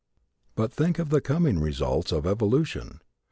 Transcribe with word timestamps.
But 0.55 0.73
think 0.73 0.97
of 0.97 1.09
the 1.11 1.21
coming 1.21 1.59
results 1.59 2.11
of 2.11 2.25
evolution! 2.25 3.01